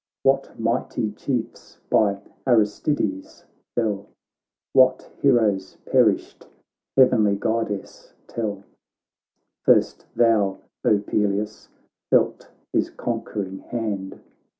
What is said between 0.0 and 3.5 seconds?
What mighty Chiefs by Aristides